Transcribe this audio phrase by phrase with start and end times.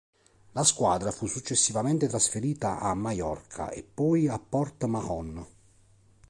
[0.53, 5.45] La squadra fu successivamente trasferita a Maiorca, e poi a Port Mahon.